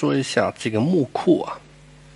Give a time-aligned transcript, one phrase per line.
[0.00, 1.60] 说一下这个木库啊，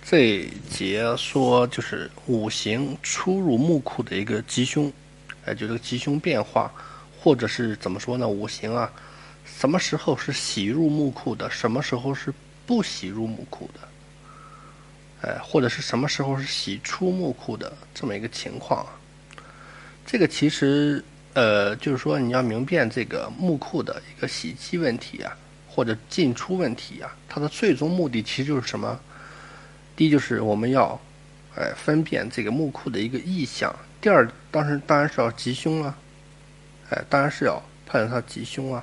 [0.03, 4.91] 这节说就是五行出入木库的一个吉凶，
[5.45, 6.73] 哎，就这个吉凶变化，
[7.21, 8.27] 或者是怎么说呢？
[8.27, 8.91] 五行啊，
[9.45, 12.33] 什么时候是喜入木库的，什么时候是
[12.65, 15.29] 不喜入木库的？
[15.29, 18.97] 哎，或者是什么时候是喜出木库的这么一个情况啊？
[20.07, 21.05] 这个其实
[21.35, 25.37] 呃，就是说你要明辨这个木库的一个喜忌问题啊。
[25.75, 28.97] 或者进出问题啊，它的最终目的其实就是什么？
[29.93, 30.97] 第一就是我们要，
[31.53, 33.75] 哎，分辨这个木库的一个意向。
[33.99, 35.97] 第二，当时当然是要吉凶啊，
[36.91, 38.81] 哎，当然是要判断它吉凶啊。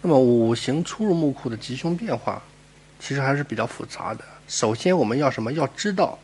[0.00, 2.40] 那么五行出入木库的吉凶变化，
[3.00, 4.24] 其实还是比较复杂的。
[4.46, 5.52] 首先我们要什么？
[5.52, 6.16] 要知道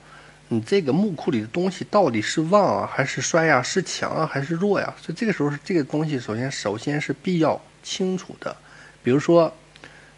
[0.47, 3.61] 你这个木库里的东西到底是旺啊，还是衰呀？
[3.61, 4.95] 是强啊，还是弱呀？
[5.03, 8.57] 所以这个时候是这个东西，首先首先是必要清楚的。
[9.09, 9.57] 比如说，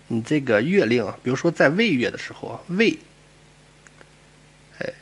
[0.08, 2.98] 你这个月令，比如说在未月的时候，未，
[4.80, 4.92] 哎，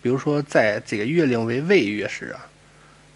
[0.00, 2.46] 比如说在这个月令为未月时啊，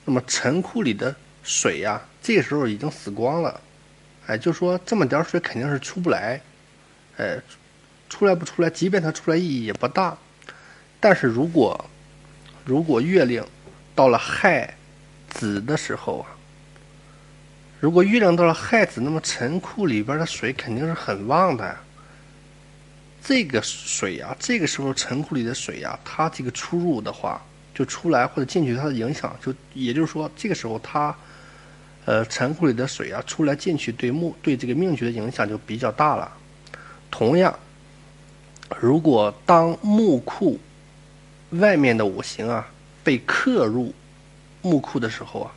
[0.05, 3.61] 那么陈库里的水呀，这时候已经死光了，
[4.27, 6.41] 哎，就说这么点水肯定是出不来，
[7.17, 7.39] 哎，
[8.09, 10.19] 出来不出来，即便它出来意义也不大。
[10.99, 11.89] 但是如果
[12.65, 13.47] 如果月令
[13.95, 14.77] 到了亥
[15.31, 16.35] 子的时候啊。
[17.81, 21.77] 如果月亮到了亥子，那么陈库里边的水肯定是很旺的。
[23.23, 27.41] 这个水呀，这个时候陈库里的水呀，它这个出入的话，
[27.73, 31.15] 就出来或者进去，它的影响就，也就是说，这个时候它，
[32.05, 36.33] 呃，陈库里的水啊，出来进去对木对这个命局的影响就比较大了。
[37.13, 37.57] 同样，
[38.81, 40.59] 如果当木库
[41.51, 42.67] 外面的五行啊
[43.05, 43.95] 被克入
[44.63, 45.53] 木库的时候啊。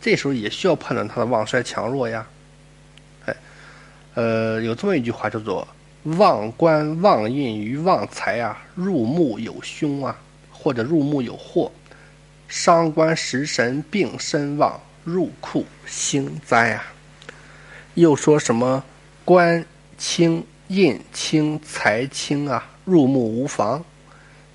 [0.00, 2.24] 这时候也需要判断它的旺衰强弱呀，
[3.26, 3.36] 哎，
[4.14, 5.66] 呃，有这么一句话叫做
[6.16, 10.16] “旺官旺印于旺财啊，入木有凶啊，
[10.52, 11.70] 或者入木有祸，
[12.46, 16.84] 伤官食神病身旺，入库兴灾啊。”
[17.94, 18.84] 又说什么
[19.24, 19.66] 官
[19.98, 23.84] 轻印轻财轻啊，入木无妨。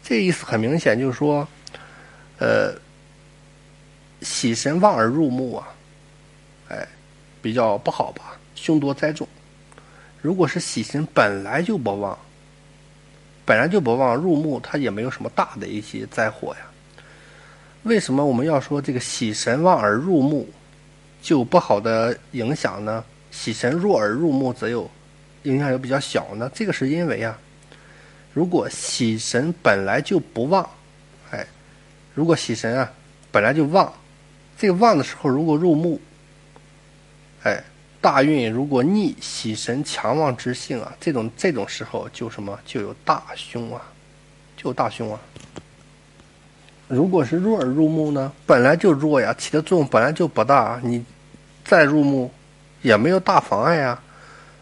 [0.02, 1.46] 这意思很明显，就是说，
[2.38, 2.74] 呃。
[4.23, 5.67] 喜神旺而入目啊，
[6.69, 6.88] 哎，
[7.41, 8.38] 比较不好吧？
[8.56, 9.28] 凶多灾重。
[10.22, 12.17] 如果是喜神本来就不旺，
[13.44, 16.61] 本来就不旺入目，它也没有什么大的一些灾祸呀。
[17.84, 20.50] 为什么我们要说这个喜神旺而入目
[21.22, 23.03] 就不好的影响呢？
[23.31, 24.90] 喜神弱而入目则有
[25.44, 26.50] 影响又比较小呢？
[26.55, 27.38] 这个是因为啊，
[28.34, 30.69] 如果喜神本来就不旺，
[31.31, 31.45] 哎，
[32.16, 32.90] 如果喜神啊
[33.29, 33.91] 本来就旺。
[34.58, 36.00] 这个旺的时候，如果入木，
[37.44, 37.62] 哎，
[38.00, 43.81] 大运如果逆喜神强旺之性啊，这种这种时候就什么就有大凶啊，
[44.56, 45.19] 就有大凶啊。
[46.88, 51.03] 如果是弱而入木呢，本来就弱呀，起的作用本来就不大，你
[51.66, 52.31] 再入木
[52.81, 54.00] 也没有大妨碍呀。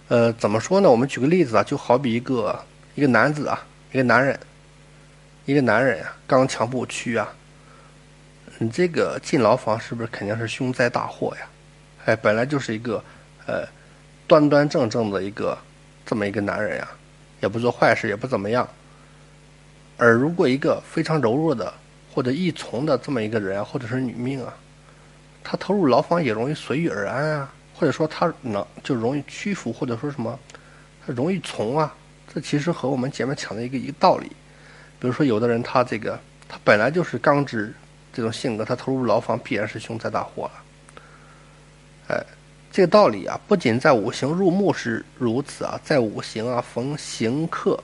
[0.08, 0.90] 呃，怎么说呢？
[0.90, 2.64] 我们举个例子啊，就好比一个
[2.96, 4.40] 一个男子啊，一个男人，
[5.46, 7.28] 一个男人呀，刚强不屈啊。
[8.62, 11.48] 你这个进牢房是不是肯定是凶灾大祸呀？
[12.06, 13.04] 哎，本来就是一个，
[13.48, 13.68] 呃，
[14.28, 15.58] 端端正正的一个
[16.06, 16.88] 这么一个男人呀，
[17.42, 18.70] 也不做坏事，也不怎么样。
[19.98, 21.74] 而如果一个非常柔弱的
[22.14, 24.54] 或者易从的这么一个人，或者是女命啊，
[25.44, 30.40] 他投入牢房也容易随遇而安啊，或者说他能就容易屈服，或者说什么，
[31.04, 31.92] 他容易从啊。
[32.32, 34.28] 这其实和我们前面讲的一个一个道理。
[35.00, 37.74] 比如说，有的人他这个他本来就是刚直。
[38.14, 40.64] 这种性格，他投入牢房必然是凶灾大祸了。
[42.10, 42.26] 哎，
[42.72, 47.82] 这个道理啊，不仅在五行入木是如此啊，在五行啊逢刑克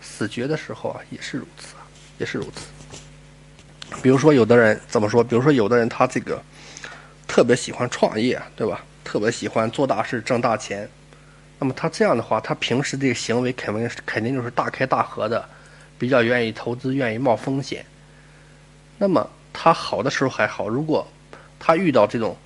[0.00, 1.82] 死绝的时候啊，也是如此啊，
[2.18, 3.96] 也是如此。
[4.00, 5.24] 比如说，有的人怎么说？
[5.24, 6.40] 比如说，有的人他这个
[7.26, 8.84] 特别喜欢创业，对吧？
[9.02, 10.88] 特别喜欢做大事、挣大钱。
[11.58, 15.48] 那么他这样的话，他平时这个行为肯定肯定就是大开大合的，
[15.98, 17.84] 比较愿意投资，愿意冒风险。
[18.98, 19.28] 那么。
[19.54, 21.06] 他好的时候还好，如果
[21.58, 22.36] 他遇到这种，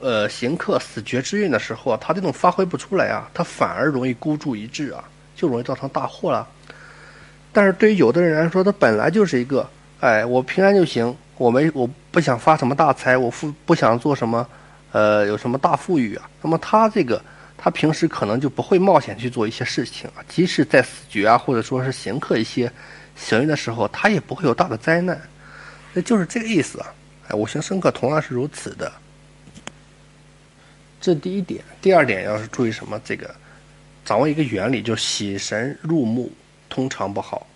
[0.00, 5.02] 呃，刑克死绝之运的时候啊，他这种发挥不出来啊，他反而容易孤注一掷啊，
[5.34, 6.46] 就容易造成大祸了。
[7.52, 9.66] 但是对于有的人来说，他本来就是一个，
[10.00, 14.46] 哎，我平安就行，我没我不想发什么大财，我富不想做什么，
[14.92, 16.28] 呃，有什么大富裕啊。
[16.42, 17.22] 那么他这个，
[17.56, 22.70] 他平时可能就不会冒险去做一些事情啊，即使在死绝啊，或者说是刑克一些
[23.14, 25.18] 行运的时候，他也不会有大的灾难。
[25.96, 26.92] 那就是这个意思啊！
[27.28, 28.92] 哎，五行生克同样是如此的。
[31.00, 33.00] 这第一点，第二点要是注意什么？
[33.02, 33.34] 这个
[34.04, 36.30] 掌握一个原理，就喜神入木
[36.68, 37.46] 通常不好，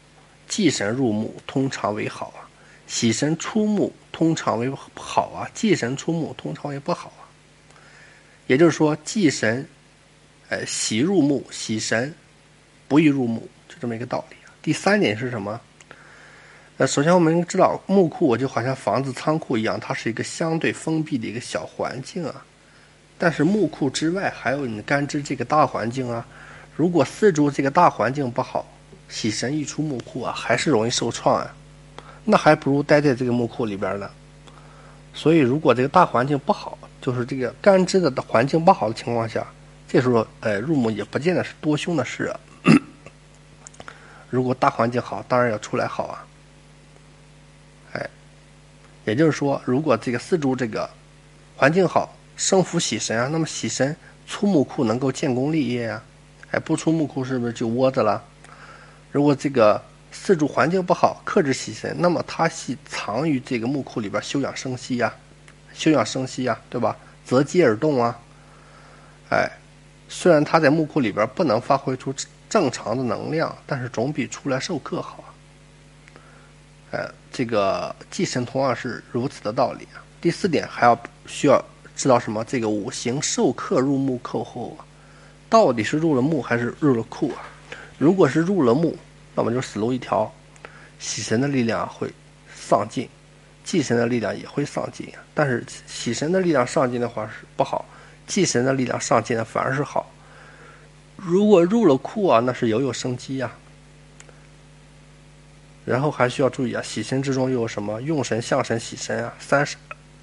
[0.48, 2.48] 忌神入木通常为好啊。
[2.86, 7.28] 喜神出木通常为好啊，忌神出木通常为不好啊。
[8.46, 9.68] 也就是说，忌神，
[10.48, 12.14] 呃，喜入木，喜神
[12.88, 14.48] 不宜入木，就这么一个道理啊。
[14.62, 15.60] 第三点是什么？
[16.80, 22.42] 呃，首先我们知道木库就好像房子仓库一样，它是一个相对封闭的一个小环境啊。
[23.18, 26.26] 但是木库之外还有你的干支这个大环境啊。
[26.74, 28.66] 如果四周这个大环境不好，
[29.10, 31.54] 喜神一出木库啊，还是容易受创啊。
[32.24, 34.10] 那还不如待在这个木库里边呢。
[35.12, 39.46] 所以，如果这个大环境不好，就是这个干支的环境不好的情况下，
[39.86, 42.40] 这时候，呃，入木也不见得是多凶的事啊。
[44.30, 46.24] 如果大环境好，当然要出来好啊。
[49.10, 50.88] 也就是说，如果这个四柱这个
[51.56, 53.94] 环境好，生福喜神啊，那么喜神
[54.26, 56.02] 出木库能够建功立业呀。
[56.52, 58.22] 哎，不出木库是不是就窝着了？
[59.10, 59.82] 如果这个。
[60.12, 65.14] 四柱环境不好，克制喜神，那么它系藏于这个木库里边休养生息呀，
[65.72, 66.96] 休养生息呀，对吧？
[67.24, 68.18] 择机而动啊，
[69.30, 69.48] 哎，
[70.08, 72.12] 虽然它在木库里边不能发挥出
[72.48, 75.30] 正常的能量，但是总比出来受克好啊。
[76.90, 80.02] 哎，这个忌神同样是如此的道理啊。
[80.20, 81.64] 第四点还要需要
[81.96, 82.44] 知道什么？
[82.44, 84.76] 这个五行受克入木扣后，
[85.48, 87.42] 到底是入了木还是入了库啊？
[87.98, 88.96] 如果是入了木。
[89.32, 90.30] 那么就死路一条，
[90.98, 92.12] 喜神的力量会
[92.52, 93.08] 丧尽，
[93.64, 95.08] 忌神的力量也会丧尽。
[95.32, 97.84] 但是喜神的力量上进的话是不好，
[98.26, 100.10] 忌神的力量上进的反而是好。
[101.16, 103.50] 如果入了库啊，那是犹有生机呀。
[105.90, 109.34] 然后还需要注意啊，喜神之中又有什么用神、相神、喜神啊？
[109.40, 109.76] 三是，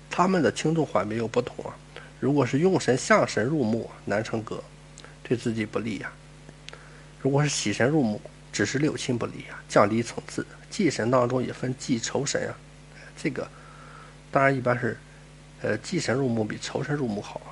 [0.09, 1.75] 他们的轻重缓急又不同啊。
[2.19, 4.63] 如果是用神、相神入木，难成格，
[5.23, 6.11] 对自己不利呀。
[7.21, 8.21] 如果是喜神入木。
[8.49, 10.43] 只是六亲不离啊，降低层次。
[10.67, 12.57] 忌神当中也分忌仇神啊，
[13.15, 13.47] 这个
[14.31, 14.97] 当然一般是，
[15.61, 17.51] 呃，忌神入木比仇神入木好啊。